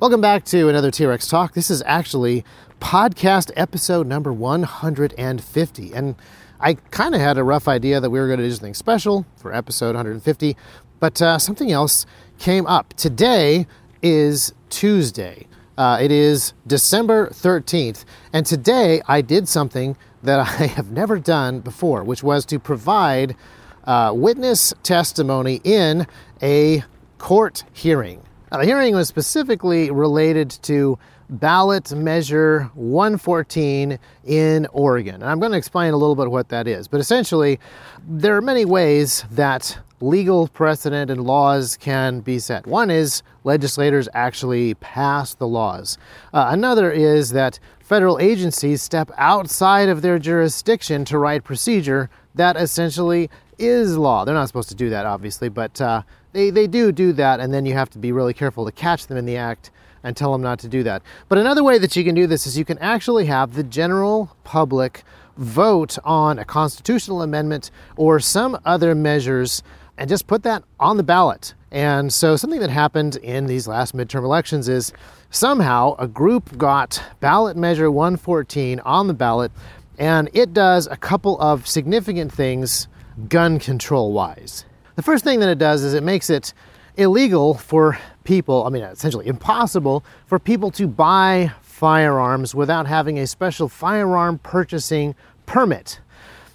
[0.00, 1.54] Welcome back to another T Rex Talk.
[1.54, 2.44] This is actually
[2.80, 5.92] podcast episode number 150.
[5.92, 6.14] And
[6.60, 9.26] I kind of had a rough idea that we were going to do something special
[9.34, 10.56] for episode 150,
[11.00, 12.06] but uh, something else
[12.38, 12.94] came up.
[12.94, 13.66] Today
[14.00, 15.48] is Tuesday.
[15.76, 18.04] Uh, it is December 13th.
[18.32, 23.34] And today I did something that I have never done before, which was to provide
[23.82, 26.06] uh, witness testimony in
[26.40, 26.84] a
[27.18, 28.22] court hearing.
[28.50, 35.16] Now, the hearing was specifically related to ballot measure 114 in Oregon.
[35.16, 36.88] And I'm going to explain a little bit what that is.
[36.88, 37.60] But essentially,
[38.06, 42.66] there are many ways that legal precedent and laws can be set.
[42.66, 45.98] One is legislators actually pass the laws.
[46.32, 52.56] Uh, another is that federal agencies step outside of their jurisdiction to write procedure that
[52.56, 54.24] essentially is law.
[54.24, 56.02] They're not supposed to do that, obviously, but uh,
[56.38, 59.08] they, they do do that, and then you have to be really careful to catch
[59.08, 59.72] them in the act
[60.04, 61.02] and tell them not to do that.
[61.28, 64.36] But another way that you can do this is you can actually have the general
[64.44, 65.02] public
[65.36, 69.64] vote on a constitutional amendment or some other measures
[69.96, 71.54] and just put that on the ballot.
[71.72, 74.92] And so, something that happened in these last midterm elections is
[75.30, 79.50] somehow a group got ballot measure 114 on the ballot,
[79.98, 82.86] and it does a couple of significant things
[83.28, 84.64] gun control wise.
[84.98, 86.52] The first thing that it does is it makes it
[86.96, 93.28] illegal for people, I mean, essentially impossible for people to buy firearms without having a
[93.28, 95.14] special firearm purchasing
[95.46, 96.00] permit.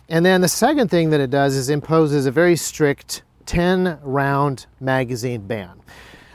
[0.09, 4.65] And then the second thing that it does is imposes a very strict 10 round
[4.81, 5.79] magazine ban.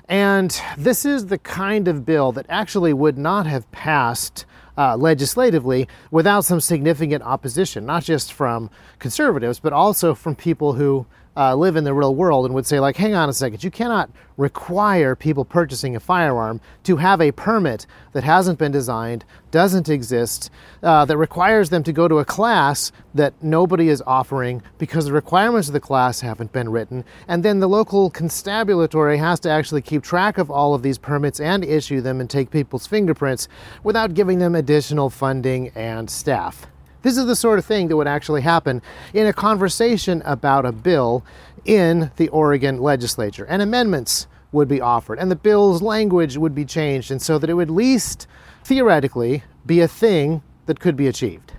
[0.09, 4.47] And this is the kind of bill that actually would not have passed
[4.79, 11.05] uh, legislatively without some significant opposition, not just from conservatives, but also from people who
[11.39, 13.71] uh, live in the real world and would say, like, hang on a second, you
[13.71, 19.89] cannot require people purchasing a firearm to have a permit that hasn't been designed, doesn't
[19.89, 20.51] exist,
[20.83, 25.13] uh, that requires them to go to a class that nobody is offering because the
[25.13, 27.05] requirements of the class haven't been written.
[27.29, 31.39] And then the local constabulary has to actually keep track of all of these permits
[31.39, 33.47] and issue them and take people's fingerprints
[33.85, 36.67] without giving them additional funding and staff.
[37.03, 38.83] This is the sort of thing that would actually happen
[39.15, 41.25] in a conversation about a bill
[41.65, 46.65] in the Oregon legislature, and amendments would be offered, and the bill's language would be
[46.65, 48.27] changed, and so that it would at least
[48.65, 51.53] theoretically be a thing that could be achieved.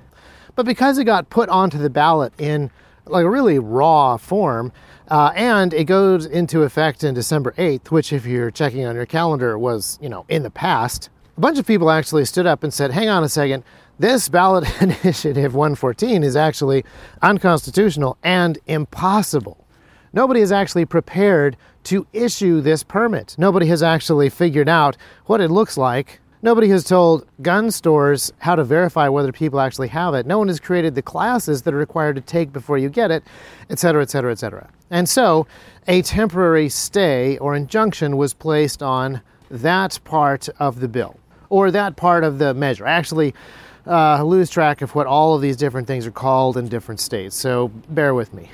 [0.55, 2.71] But because it got put onto the ballot in
[3.05, 4.71] like a really raw form,
[5.07, 9.05] uh, and it goes into effect in December 8th, which, if you're checking on your
[9.05, 11.09] calendar, was, you know, in the past.
[11.37, 13.63] A bunch of people actually stood up and said, hang on a second,
[13.99, 16.85] this ballot initiative 114 is actually
[17.21, 19.67] unconstitutional and impossible.
[20.13, 23.35] Nobody is actually prepared to issue this permit.
[23.37, 26.21] Nobody has actually figured out what it looks like.
[26.41, 30.25] Nobody has told gun stores how to verify whether people actually have it.
[30.25, 33.23] No one has created the classes that are required to take before you get it,
[33.69, 34.69] et cetera, et cetera, et cetera.
[34.89, 35.45] And so
[35.87, 39.21] a temporary stay or injunction was placed on
[39.51, 42.85] that part of the bill or that part of the measure.
[42.85, 43.35] Actually,
[43.89, 47.35] uh, lose track of what all of these different things are called in different states,
[47.35, 48.49] so bear with me.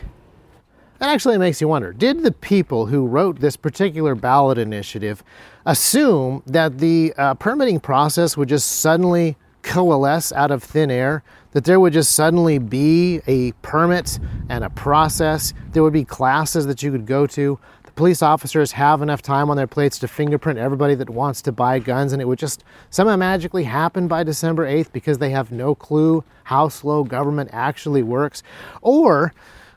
[0.99, 5.23] That actually makes you wonder did the people who wrote this particular ballot initiative
[5.65, 11.23] assume that the uh, permitting process would just suddenly coalesce out of thin air?
[11.51, 14.19] That there would just suddenly be a permit
[14.49, 15.53] and a process?
[15.71, 17.59] There would be classes that you could go to?
[17.95, 21.79] Police officers have enough time on their plates to fingerprint everybody that wants to buy
[21.79, 25.73] guns, and it would just somehow magically happen by December 8th because they have no
[25.73, 28.43] clue how slow government actually works?
[28.81, 29.33] Or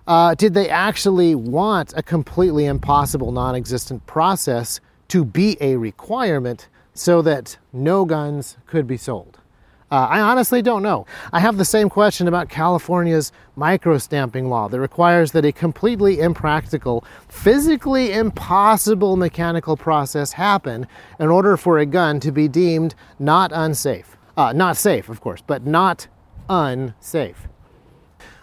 [0.07, 6.69] uh, did they actually want a completely impossible, non existent process to be a requirement
[6.95, 9.38] so that no guns could be sold?
[9.91, 11.07] Uh, I honestly don't know.
[11.33, 16.21] I have the same question about California's micro stamping law that requires that a completely
[16.21, 20.87] impractical, physically impossible mechanical process happen
[21.19, 24.17] in order for a gun to be deemed not unsafe.
[24.37, 26.07] Uh, not safe, of course, but not
[26.51, 27.49] unsafe.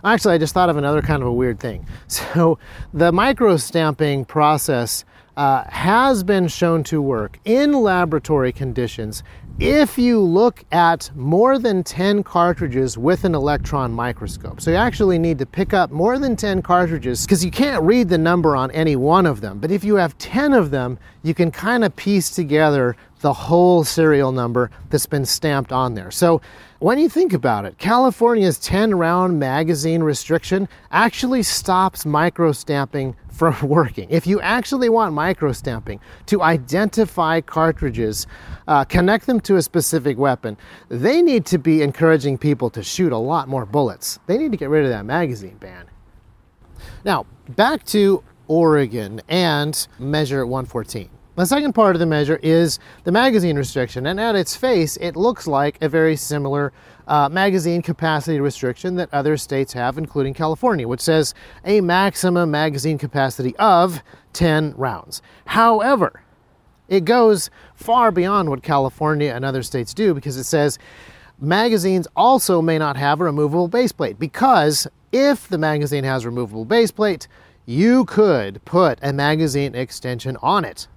[0.03, 1.87] Actually, I just thought of another kind of a weird thing.
[2.07, 2.59] So,
[2.93, 5.05] the micro stamping process
[5.37, 9.23] uh, has been shown to work in laboratory conditions
[9.59, 14.59] if you look at more than 10 cartridges with an electron microscope.
[14.59, 18.09] So you actually need to pick up more than 10 cartridges because you can't read
[18.09, 19.59] the number on any one of them.
[19.59, 23.83] But if you have 10 of them, you can kind of piece together the whole
[23.83, 26.11] serial number that's been stamped on there.
[26.11, 26.41] So
[26.79, 33.55] when you think about it, California's 10 round magazine restriction actually stops micro stamping from
[33.67, 34.07] working.
[34.09, 38.27] If you actually want micro stamping to identify cartridges,
[38.67, 40.57] uh, connect them to a specific weapon,
[40.89, 44.19] they need to be encouraging people to shoot a lot more bullets.
[44.27, 45.85] They need to get rid of that magazine ban.
[47.03, 51.09] Now, back to Oregon and Measure 114.
[51.35, 55.17] The second part of the measure is the magazine restriction, and at its face, it
[55.17, 56.71] looks like a very similar
[57.09, 61.33] uh, magazine capacity restriction that other states have, including California, which says
[61.65, 64.01] a maximum magazine capacity of
[64.31, 65.21] 10 rounds.
[65.47, 66.23] However,
[66.87, 70.79] it goes far beyond what California and other states do because it says
[71.37, 76.63] magazines also may not have a removable base plate because if the magazine has removable
[76.63, 77.27] base plate,
[77.65, 80.87] you could put a magazine extension on it.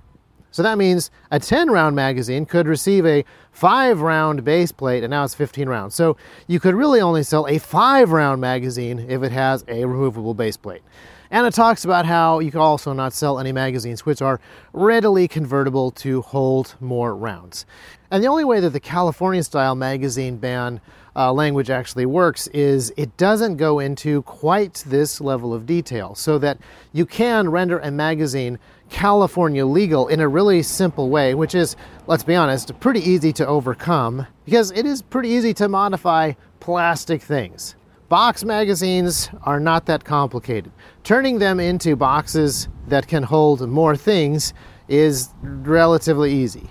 [0.59, 5.11] So that means a 10 round magazine could receive a 5 round base plate, and
[5.13, 5.95] now it's 15 rounds.
[5.95, 6.17] So
[6.49, 10.57] you could really only sell a 5 round magazine if it has a removable base
[10.57, 10.83] plate.
[11.31, 14.41] And it talks about how you can also not sell any magazines which are
[14.73, 17.65] readily convertible to hold more rounds.
[18.11, 20.81] And the only way that the California style magazine ban
[21.15, 26.39] uh, language actually works is it doesn't go into quite this level of detail so
[26.39, 26.59] that
[26.93, 28.59] you can render a magazine
[28.91, 31.77] California legal in a really simple way, which is,
[32.07, 37.23] let's be honest, pretty easy to overcome because it is pretty easy to modify plastic
[37.23, 37.77] things.
[38.09, 40.73] Box magazines are not that complicated.
[41.05, 44.55] Turning them into boxes that can hold more things
[44.89, 46.71] is relatively easy.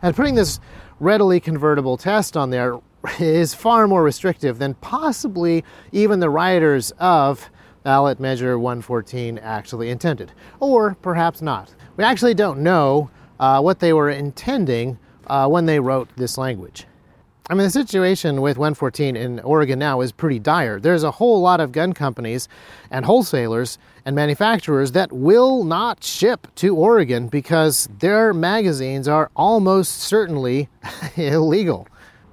[0.00, 0.58] And putting this
[0.98, 2.80] readily convertible test on there
[3.20, 5.62] is far more restrictive than possibly
[5.92, 7.50] even the writers of
[7.86, 10.32] ballot measure 114 actually intended.
[10.58, 11.72] Or perhaps not.
[11.96, 14.98] We actually don't know uh, what they were intending
[15.28, 16.84] uh, when they wrote this language.
[17.48, 20.80] I mean, the situation with 114 in Oregon now is pretty dire.
[20.80, 22.48] There's a whole lot of gun companies
[22.90, 30.00] and wholesalers and manufacturers that will not ship to Oregon because their magazines are almost
[30.00, 30.68] certainly
[31.16, 31.86] illegal.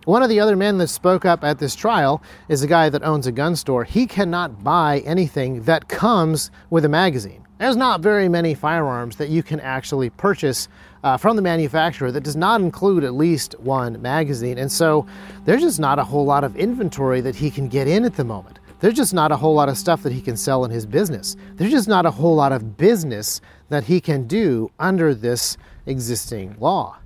[0.05, 3.03] One of the other men that spoke up at this trial is a guy that
[3.03, 3.85] owns a gun store.
[3.85, 7.47] He cannot buy anything that comes with a magazine.
[7.57, 10.67] There's not very many firearms that you can actually purchase
[11.05, 14.57] uh, from the manufacturer that does not include at least one magazine.
[14.57, 15.07] And so
[15.45, 18.25] there's just not a whole lot of inventory that he can get in at the
[18.25, 18.59] moment.
[18.81, 21.37] There's just not a whole lot of stuff that he can sell in his business.
[21.55, 23.39] There's just not a whole lot of business
[23.69, 25.55] that he can do under this
[25.85, 26.97] existing law.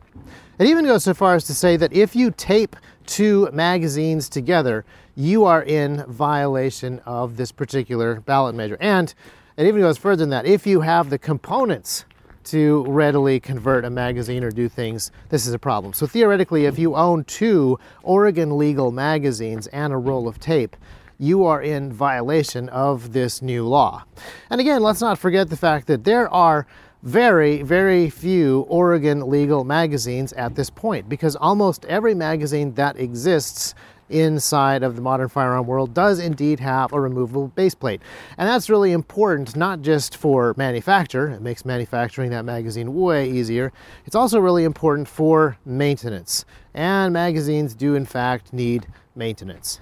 [0.60, 2.76] It even goes so far as to say that if you tape
[3.06, 4.86] two magazines together,
[5.16, 8.78] you are in violation of this particular ballot measure.
[8.80, 9.14] And
[9.56, 10.46] it even goes further than that.
[10.46, 12.06] If you have the components
[12.46, 15.94] to readily convert a magazine or do things, this is a problem.
[15.94, 20.76] So theoretically, if you own two Oregon legal magazines and a roll of tape,
[21.20, 24.06] you are in violation of this new law.
[24.50, 26.68] And again, let's not forget the fact that there are
[27.04, 33.76] very, very few Oregon legal magazines at this point because almost every magazine that exists
[34.10, 38.02] inside of the modern firearm world does indeed have a removable base plate.
[38.38, 43.72] And that's really important not just for manufacture, it makes manufacturing that magazine way easier.
[44.06, 46.46] It's also really important for maintenance.
[46.74, 49.80] And magazines do in fact need maintenance.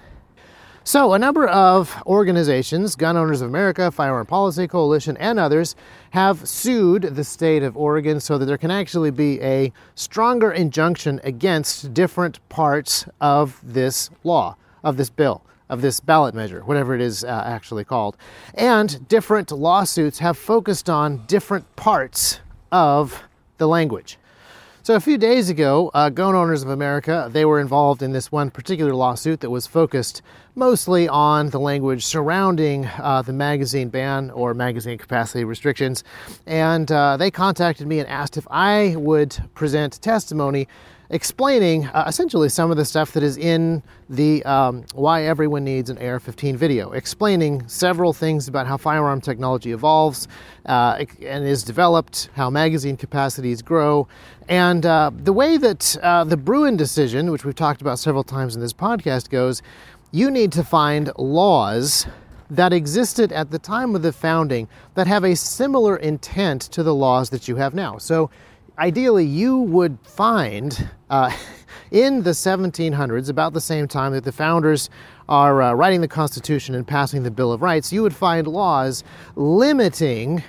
[0.86, 5.74] So, a number of organizations, Gun Owners of America, Firearm Policy Coalition, and others,
[6.10, 11.20] have sued the state of Oregon so that there can actually be a stronger injunction
[11.24, 17.00] against different parts of this law, of this bill, of this ballot measure, whatever it
[17.00, 18.16] is uh, actually called.
[18.54, 22.38] And different lawsuits have focused on different parts
[22.70, 23.24] of
[23.58, 24.18] the language.
[24.86, 28.30] So a few days ago, uh, Gun Owners of America, they were involved in this
[28.30, 30.22] one particular lawsuit that was focused
[30.54, 36.04] mostly on the language surrounding uh, the magazine ban or magazine capacity restrictions.
[36.46, 40.68] And uh, they contacted me and asked if I would present testimony
[41.10, 45.90] explaining uh, essentially some of the stuff that is in the um, Why Everyone Needs
[45.90, 50.28] an AR 15 video, explaining several things about how firearm technology evolves
[50.66, 54.08] uh, and is developed, how magazine capacities grow,
[54.48, 58.54] and uh, the way that uh, the Bruen decision, which we've talked about several times
[58.54, 59.62] in this podcast, goes
[60.12, 62.06] you need to find laws
[62.48, 66.94] that existed at the time of the founding that have a similar intent to the
[66.94, 67.98] laws that you have now.
[67.98, 68.30] So
[68.78, 71.30] ideally, you would find uh,
[71.90, 74.90] in the 1700s, about the same time that the founders
[75.28, 79.02] are uh, writing the Constitution and passing the Bill of Rights, you would find laws
[79.34, 80.42] limiting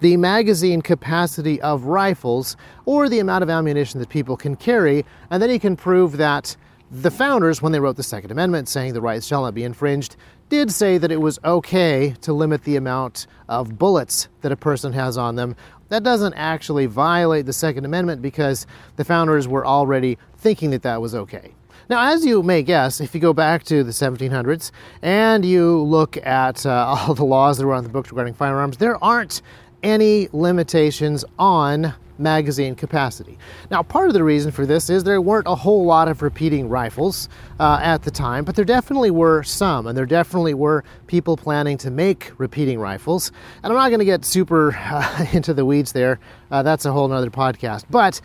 [0.00, 2.56] the magazine capacity of rifles
[2.86, 6.56] or the amount of ammunition that people can carry, and then you can prove that
[6.90, 10.16] the founders, when they wrote the Second Amendment saying the rights shall not be infringed,
[10.48, 14.92] did say that it was okay to limit the amount of bullets that a person
[14.92, 15.54] has on them.
[15.88, 18.66] That doesn't actually violate the Second Amendment because
[18.96, 21.54] the founders were already thinking that that was okay.
[21.88, 24.70] Now, as you may guess, if you go back to the 1700s
[25.02, 28.76] and you look at uh, all the laws that were on the books regarding firearms,
[28.78, 29.42] there aren't
[29.82, 33.38] any limitations on magazine capacity.
[33.70, 36.68] Now, part of the reason for this is there weren't a whole lot of repeating
[36.68, 41.36] rifles uh, at the time, but there definitely were some, and there definitely were people
[41.36, 43.32] planning to make repeating rifles.
[43.62, 46.92] And I'm not going to get super uh, into the weeds there, uh, that's a
[46.92, 47.84] whole other podcast.
[47.90, 48.20] But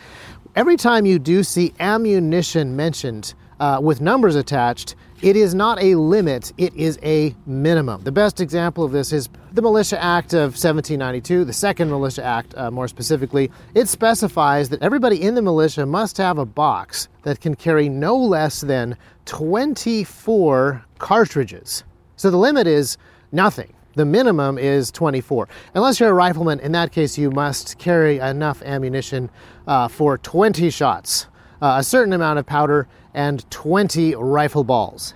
[0.55, 5.95] every time you do see ammunition mentioned uh, with numbers attached, it is not a
[5.95, 8.03] limit, it is a minimum.
[8.03, 12.53] The best example of this is the Militia Act of 1792, the second Militia Act
[12.57, 13.49] uh, more specifically.
[13.73, 18.17] It specifies that everybody in the militia must have a box that can carry no
[18.17, 21.83] less than 24 cartridges.
[22.17, 22.97] So the limit is
[23.31, 23.73] nothing.
[23.95, 25.47] The minimum is 24.
[25.73, 29.29] Unless you're a rifleman, in that case, you must carry enough ammunition
[29.67, 31.27] uh, for 20 shots,
[31.61, 35.15] uh, a certain amount of powder, and 20 rifle balls.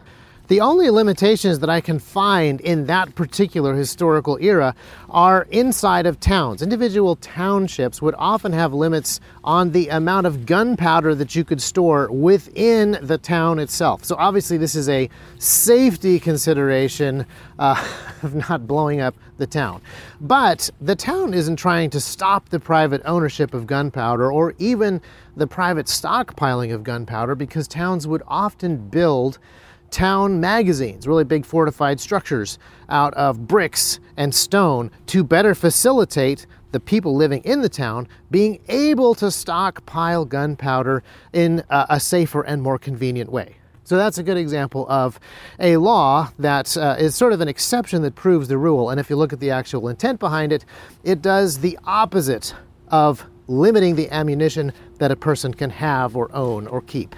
[0.50, 4.74] The only limitations that I can find in that particular historical era
[5.08, 6.64] are inside of towns.
[6.64, 12.12] Individual townships would often have limits on the amount of gunpowder that you could store
[12.12, 14.04] within the town itself.
[14.04, 17.28] So, obviously, this is a safety consideration
[17.60, 17.88] uh,
[18.24, 19.84] of not blowing up the town.
[20.20, 25.00] But the town isn't trying to stop the private ownership of gunpowder or even
[25.36, 29.38] the private stockpiling of gunpowder because towns would often build
[29.92, 36.80] town magazines, really big fortified structures out of bricks and stone to better facilitate the
[36.80, 41.04] people living in the town being able to stockpile gunpowder
[41.34, 43.56] in a, safer and more convenient way.
[43.84, 45.20] So that's a good example of
[45.60, 48.92] a law that uh, is sort of an exception that proves the rule.
[48.92, 50.64] And if you look at the actual intent behind it,
[51.04, 52.54] it does the opposite
[52.90, 57.16] of limiting the ammunition that a person can have or own or keep.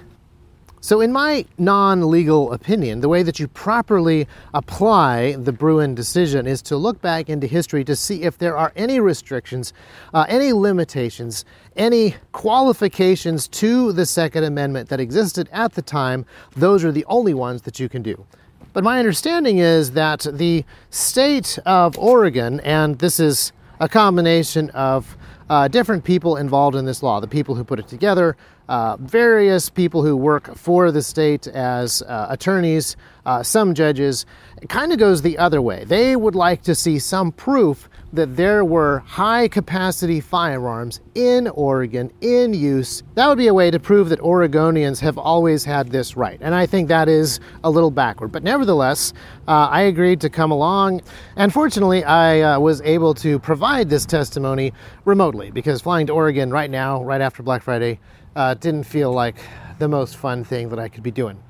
[0.83, 6.47] So, in my non legal opinion, the way that you properly apply the Bruen decision
[6.47, 9.73] is to look back into history to see if there are any restrictions,
[10.11, 11.45] uh, any limitations,
[11.75, 16.25] any qualifications to the Second Amendment that existed at the time.
[16.55, 18.25] Those are the only ones that you can do.
[18.73, 25.15] But my understanding is that the state of Oregon, and this is a combination of
[25.47, 28.35] uh, different people involved in this law the people who put it together,
[28.71, 34.25] uh, various people who work for the state as uh, attorneys, uh, some judges.
[34.61, 35.83] It kind of goes the other way.
[35.83, 42.13] They would like to see some proof that there were high capacity firearms in Oregon
[42.21, 43.03] in use.
[43.15, 46.39] That would be a way to prove that Oregonians have always had this right.
[46.41, 48.31] And I think that is a little backward.
[48.31, 49.11] But nevertheless,
[49.49, 51.01] uh, I agreed to come along.
[51.35, 54.71] And fortunately, I uh, was able to provide this testimony
[55.03, 57.99] remotely because flying to Oregon right now, right after Black Friday,
[58.35, 59.35] uh, didn't feel like
[59.79, 61.41] the most fun thing that I could be doing.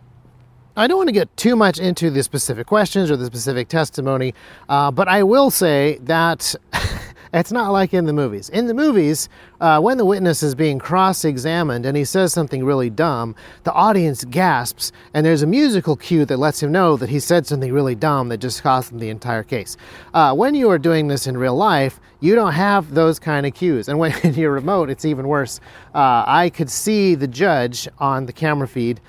[0.75, 4.33] I don't want to get too much into the specific questions or the specific testimony,
[4.69, 6.55] uh, but I will say that
[7.33, 8.49] it's not like in the movies.
[8.49, 9.29] In the movies,
[9.61, 13.71] uh, when the witness is being cross examined and he says something really dumb, the
[13.71, 17.71] audience gasps, and there's a musical cue that lets him know that he said something
[17.71, 19.77] really dumb that just cost him the entire case.
[20.13, 23.53] Uh, when you are doing this in real life, you don't have those kind of
[23.53, 23.87] cues.
[23.87, 25.59] And when you're remote, it's even worse.
[25.95, 28.99] Uh, I could see the judge on the camera feed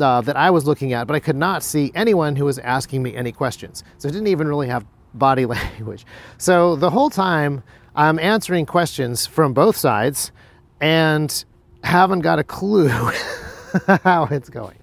[0.00, 3.02] uh, that I was looking at, but I could not see anyone who was asking
[3.02, 3.84] me any questions.
[3.98, 6.04] So I didn't even really have body language.
[6.38, 7.62] So the whole time
[7.94, 10.32] I'm answering questions from both sides
[10.80, 11.44] and
[11.82, 12.88] haven't got a clue
[14.04, 14.78] how it's going.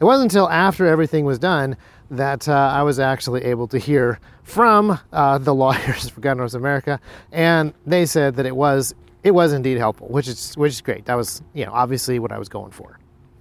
[0.00, 1.76] It wasn't until after everything was done
[2.10, 6.54] that uh, I was actually able to hear from uh, the lawyers for Gun North
[6.54, 7.00] America,
[7.32, 8.94] and they said that it was
[9.24, 11.04] it was indeed helpful, which is which is great.
[11.06, 12.98] That was you know obviously what I was going for.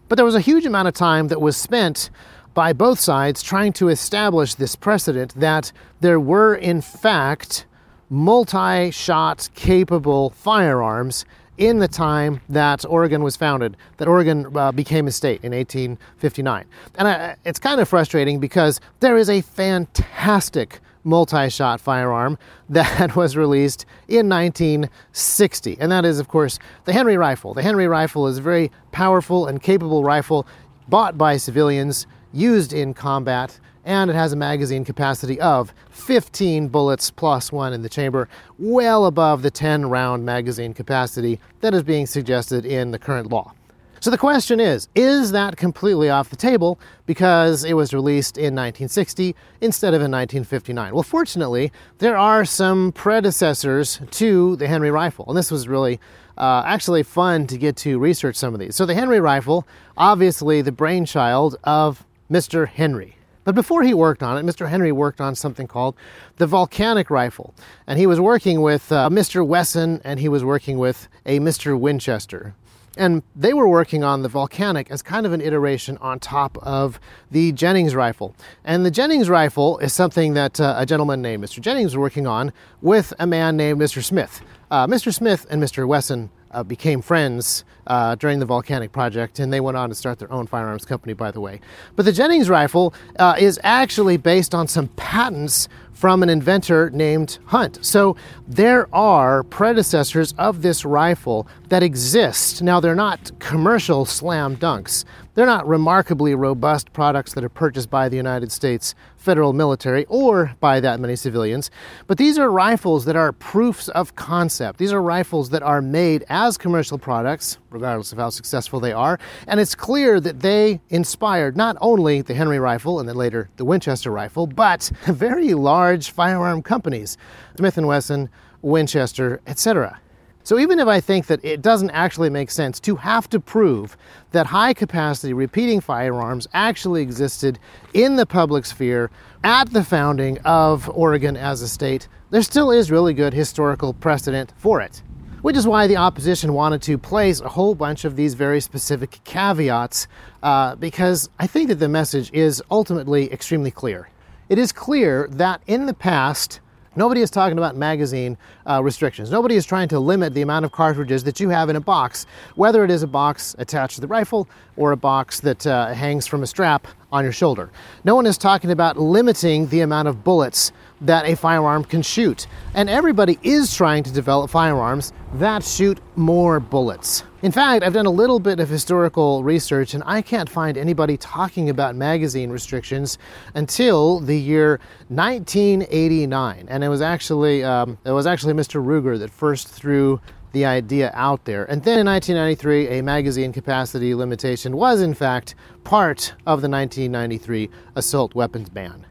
[0.09, 2.09] But there was a huge amount of time that was spent
[2.57, 5.71] by both sides trying to establish this precedent that
[6.01, 7.67] there were, in fact,
[8.09, 11.23] multi shot capable firearms
[11.59, 16.65] in the time that Oregon was founded, that Oregon uh, became a state in 1859.
[16.95, 23.15] And I, it's kind of frustrating because there is a fantastic multi shot firearm that
[23.15, 25.77] was released in 1960.
[25.79, 27.53] And that is, of course, the Henry rifle.
[27.53, 30.47] The Henry rifle is a very powerful and capable rifle
[30.87, 37.09] bought by civilians, used in combat, and it has a magazine capacity of 15 bullets
[37.09, 38.27] plus one in the chamber,
[38.59, 43.53] well above the 10 round magazine capacity that is being suggested in the current law.
[43.99, 48.53] So the question is is that completely off the table because it was released in
[48.53, 50.93] 1960 instead of in 1959?
[50.93, 55.99] Well, fortunately, there are some predecessors to the Henry rifle, and this was really
[56.37, 58.75] uh, actually fun to get to research some of these.
[58.75, 59.67] So the Henry rifle,
[59.97, 62.67] obviously the brainchild of Mr.
[62.67, 63.17] Henry.
[63.47, 64.67] But before he worked on it, Mr.
[64.67, 65.95] Henry worked on something called
[66.35, 67.53] the volcanic rifle.
[67.87, 69.45] And he was working with uh, Mr.
[69.45, 71.79] Wesson and he was working with a Mr.
[71.79, 72.55] Winchester.
[72.97, 76.99] And they were working on the Volcanic as kind of an iteration on top of
[77.31, 78.35] the Jennings rifle.
[78.65, 81.61] And the Jennings rifle is something that uh, a gentleman named Mr.
[81.61, 84.03] Jennings was working on with a man named Mr.
[84.03, 84.41] Smith.
[84.71, 85.13] Uh, Mr.
[85.13, 85.87] Smith and Mr.
[85.87, 90.19] Wesson uh, became friends uh, during the volcanic project, and they went on to start
[90.19, 91.59] their own firearms company, by the way.
[91.95, 95.67] But the Jennings rifle uh, is actually based on some patents
[95.97, 97.83] from an inventor named Hunt.
[97.83, 98.15] So
[98.47, 102.61] there are predecessors of this rifle that exist.
[102.61, 105.05] Now, they're not commercial slam dunks.
[105.33, 110.55] They're not remarkably robust products that are purchased by the United States federal military or
[110.59, 111.69] by that many civilians,
[112.05, 114.79] but these are rifles that are proofs of concept.
[114.79, 119.19] These are rifles that are made as commercial products, regardless of how successful they are,
[119.47, 123.65] and it's clear that they inspired not only the Henry rifle and then later the
[123.65, 127.17] Winchester rifle, but very large firearm companies,
[127.55, 128.29] Smith & Wesson,
[128.61, 129.99] Winchester, etc.
[130.47, 133.97] So even if I think that it doesn't actually make sense to have to prove
[134.31, 137.59] that high capacity repeating firearms actually existed
[137.93, 139.11] in the public sphere
[139.43, 144.53] at the founding of Oregon as a state, there still is really good historical precedent
[144.57, 145.01] for it.
[145.43, 149.19] Which is why the opposition wanted to place a whole bunch of these very specific
[149.23, 150.07] caveats,
[150.41, 154.09] uh, because I think that the message is ultimately extremely clear.
[154.49, 156.59] It is clear that in the past,
[156.97, 159.29] Nobody is talking about magazine uh, restrictions.
[159.29, 162.25] Nobody is trying to limit the amount of cartridges that you have in a box,
[162.55, 166.25] whether it is a box attached to the rifle or a box that uh, hangs
[166.25, 167.69] from a strap on your shoulder.
[168.03, 172.47] No one is talking about limiting the amount of bullets that a firearm can shoot.
[172.73, 177.23] And everybody is trying to develop firearms that shoot more bullets.
[177.43, 181.17] In fact, I've done a little bit of historical research and I can't find anybody
[181.17, 183.17] talking about magazine restrictions
[183.53, 186.65] until the year 1989.
[186.69, 188.83] And it was actually um, it was actually Mr.
[188.83, 190.19] Ruger that first threw
[190.53, 191.65] the idea out there.
[191.65, 197.69] And then in 1993, a magazine capacity limitation was in fact part of the 1993
[197.95, 199.05] assault weapons ban.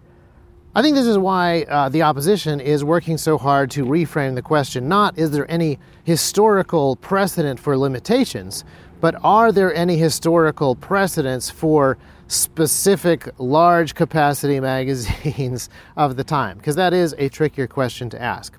[0.77, 4.43] I think this is why uh, the opposition is working so hard to reframe the
[4.43, 8.63] question not is there any historical precedent for limitations,
[9.01, 11.97] but are there any historical precedents for
[12.29, 16.59] specific large capacity magazines of the time?
[16.59, 18.55] Because that is a trickier question to ask.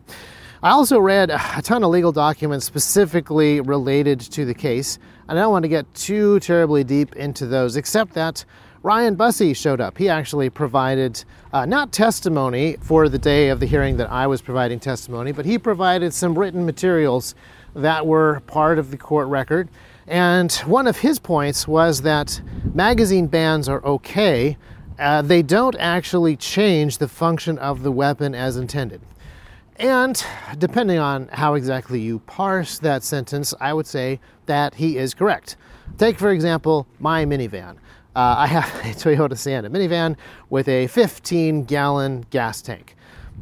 [0.63, 4.97] I also read a ton of legal documents specifically related to the case.
[5.30, 8.43] and I don't want to get too terribly deep into those, except that
[8.88, 9.97] Ryan Busse showed up.
[9.97, 11.21] He actually provided
[11.52, 15.45] uh, not testimony for the day of the hearing that I was providing testimony, but
[15.45, 17.36] he provided some written materials
[17.76, 19.67] that were part of the court record.
[20.08, 22.41] And one of his points was that
[22.73, 24.56] magazine bans are okay,
[24.97, 29.02] uh, they don't actually change the function of the weapon as intended.
[29.76, 30.23] And
[30.60, 35.58] depending on how exactly you parse that sentence, I would say that he is correct.
[35.97, 37.80] Take, for example, my minivan.
[38.17, 40.15] Uh, I have a Toyota Sienna minivan
[40.49, 42.95] with a 15 gallon gas tank.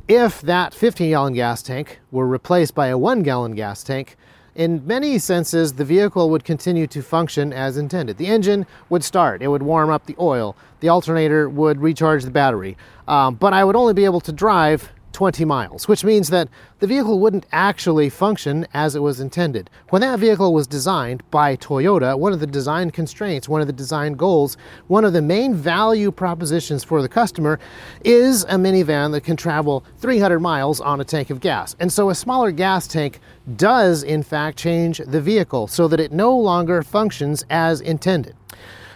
[0.10, 4.18] If that 15 gallon gas tank were replaced by a 1 gallon gas tank,
[4.54, 8.18] in many senses, the vehicle would continue to function as intended.
[8.18, 12.32] The engine would start, it would warm up the oil, the alternator would recharge the
[12.32, 12.76] battery,
[13.08, 16.50] um, but I would only be able to drive 20 miles, which means that
[16.80, 19.70] the vehicle wouldn't actually function as it was intended.
[19.90, 23.74] When that vehicle was designed by Toyota, one of the design constraints, one of the
[23.74, 27.60] design goals, one of the main value propositions for the customer
[28.04, 31.78] is a minivan that can travel 300 miles on a tank of gas.
[31.80, 33.22] And so a smaller gas tank
[33.56, 38.36] does, in fact, change the vehicle so that it no longer functions as intended.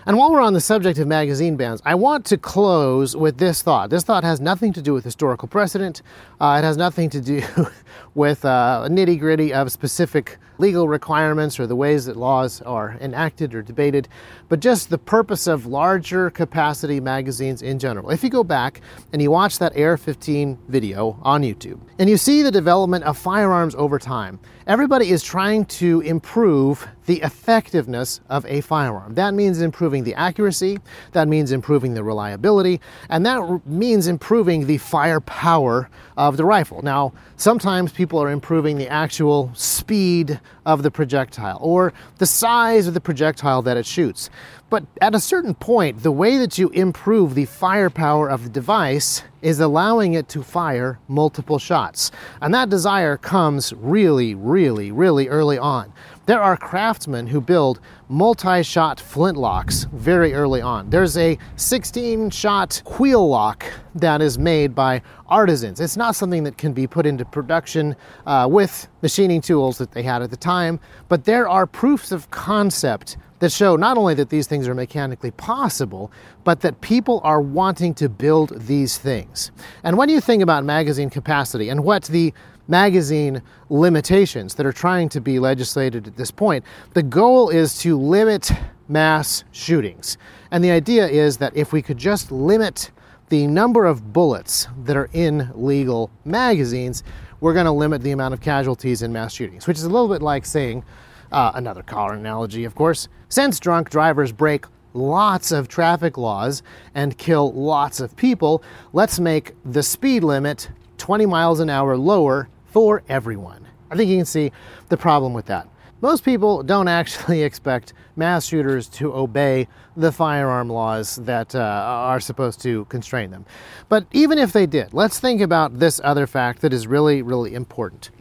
[0.06, 3.62] And while we're on the subject of magazine bans, I want to close with this
[3.62, 3.90] thought.
[3.90, 6.02] This thought has nothing to do with historical precedent.
[6.40, 7.42] Uh, it has nothing to do
[8.16, 13.56] with uh, nitty gritty of specific legal requirements or the ways that laws are enacted
[13.56, 14.08] or debated,
[14.50, 18.10] but just the purpose of larger capacity magazines in general.
[18.12, 18.82] If you go back
[19.13, 23.17] and you watch that AR 15 video on YouTube and you see the development of
[23.17, 29.15] firearms over time, everybody is trying to improve the effectiveness of a firearm.
[29.15, 30.80] That means improving the accuracy,
[31.13, 36.82] that means improving the reliability, and that means improving the firepower of the rifle.
[36.84, 42.94] Now, sometimes people are improving the actual speed of the projectile or the size of
[42.94, 44.30] the projectile that it shoots.
[44.70, 49.24] But at a certain point, the way that you improve the firepower of the device
[49.42, 52.12] is allowing it to fire multiple shots.
[52.42, 55.92] And that desire comes really, really, really early on.
[56.30, 60.92] There are craftsmen who build multi shot flintlocks very early on.
[60.92, 63.65] There's a 16 shot wheel lock
[63.96, 65.80] that is made by artisans.
[65.80, 67.96] It's not something that can be put into production
[68.28, 72.30] uh, with machining tools that they had at the time, but there are proofs of
[72.30, 76.12] concept that show not only that these things are mechanically possible,
[76.44, 79.50] but that people are wanting to build these things.
[79.84, 82.34] And when you think about magazine capacity and what the
[82.70, 87.98] magazine limitations that are trying to be legislated at this point, the goal is to
[87.98, 88.52] limit
[88.88, 90.18] mass shootings.
[90.52, 92.92] And the idea is that if we could just limit
[93.30, 97.04] the number of bullets that are in legal magazines,
[97.42, 100.08] we're going to limit the amount of casualties in mass shootings, which is a little
[100.08, 100.84] bit like saying,
[101.32, 103.08] uh, another car analogy, of course.
[103.30, 106.64] Since drunk drivers break lots of traffic laws
[106.96, 112.50] and kill lots of people, let's make the speed limit 20 miles an hour lower
[112.72, 113.68] for everyone.
[113.92, 114.52] I think you can see
[114.90, 115.68] the problem with that.
[116.02, 122.20] Most people don't actually expect mass shooters to obey the firearm laws that uh, are
[122.20, 123.46] supposed to constrain them.
[123.90, 127.54] But even if they did, let's think about this other fact that is really, really
[127.54, 128.12] important.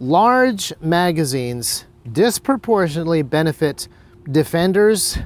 [0.00, 3.86] Large magazines disproportionately benefit
[4.30, 5.18] defenders,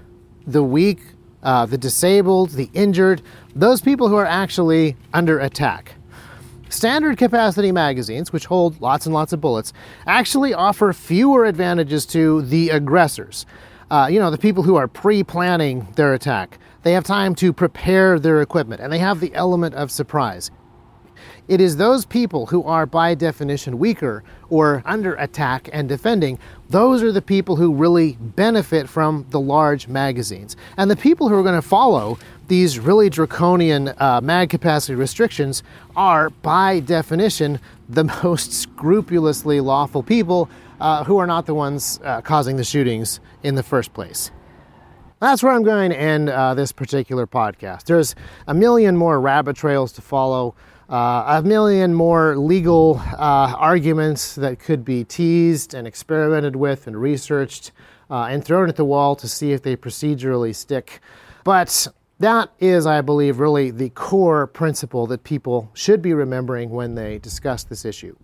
[0.46, 1.00] the weak,
[1.42, 3.22] uh, the disabled, the injured,
[3.54, 5.95] those people who are actually under attack.
[6.76, 9.72] Standard capacity magazines, which hold lots and lots of bullets,
[10.06, 13.46] actually offer fewer advantages to the aggressors.
[13.90, 16.58] Uh, you know, the people who are pre planning their attack.
[16.82, 20.50] They have time to prepare their equipment and they have the element of surprise.
[21.48, 26.38] It is those people who are, by definition, weaker or under attack and defending.
[26.68, 30.56] Those are the people who really benefit from the large magazines.
[30.76, 35.62] And the people who are going to follow these really draconian uh, mag capacity restrictions
[35.94, 40.48] are, by definition, the most scrupulously lawful people
[40.80, 44.30] uh, who are not the ones uh, causing the shootings in the first place.
[45.20, 47.84] That's where I'm going to end uh, this particular podcast.
[47.84, 48.14] There's
[48.46, 50.54] a million more rabbit trails to follow
[50.90, 57.00] uh, a million more legal uh, arguments that could be teased and experimented with and
[57.00, 57.72] researched
[58.08, 61.00] and thrown at the wall to see if they procedurally stick.
[61.42, 66.94] But that is, I believe, really the core principle that people should be remembering when
[66.94, 68.16] they discuss this issue.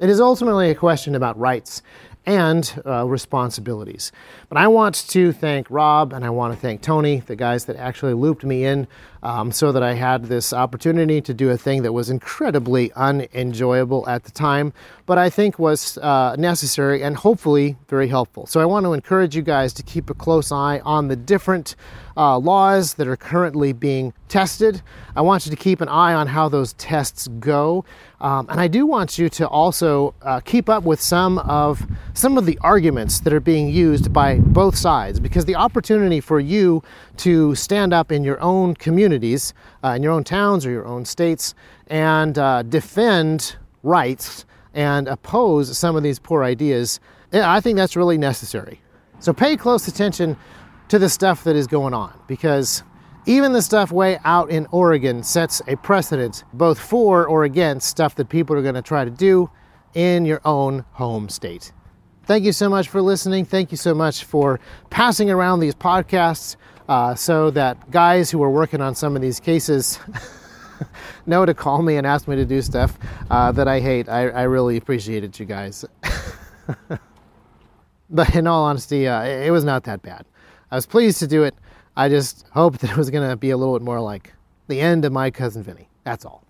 [0.00, 1.82] It is ultimately a question about rights
[2.26, 4.12] and uh, responsibilities.
[4.48, 7.76] But I want to thank Rob and I want to thank Tony, the guys that
[7.76, 8.88] actually looped me in
[9.26, 14.08] um, so that I had this opportunity to do a thing that was incredibly unenjoyable
[14.08, 14.72] at the time,
[15.04, 18.46] but I think was uh, necessary and hopefully very helpful.
[18.46, 21.74] So I want to encourage you guys to keep a close eye on the different
[22.16, 24.80] uh, laws that are currently being tested.
[25.16, 27.84] I want you to keep an eye on how those tests go.
[28.20, 32.38] Um, and I do want you to also uh, keep up with some of some
[32.38, 36.82] of the arguments that are being used by both sides, because the opportunity for you
[37.18, 41.04] to stand up in your own communities, uh, in your own towns or your own
[41.04, 41.54] states,
[41.88, 47.00] and uh, defend rights and oppose some of these poor ideas,
[47.32, 48.80] I think that's really necessary.
[49.18, 50.36] So pay close attention
[50.88, 52.82] to the stuff that is going on because
[53.24, 58.14] even the stuff way out in Oregon sets a precedent both for or against stuff
[58.16, 59.50] that people are going to try to do
[59.94, 61.72] in your own home state.
[62.24, 63.44] Thank you so much for listening.
[63.44, 66.56] Thank you so much for passing around these podcasts
[66.88, 69.98] uh, so that guys who are working on some of these cases
[71.26, 72.98] know to call me and ask me to do stuff
[73.30, 74.08] uh, that I hate.
[74.08, 75.84] I, I really appreciate it, you guys.
[78.10, 80.24] but in all honesty, uh, it was not that bad.
[80.70, 81.54] I was pleased to do it.
[81.96, 84.32] I just hoped that it was going to be a little bit more like
[84.68, 85.88] the end of my cousin Vinny.
[86.04, 86.45] That's all.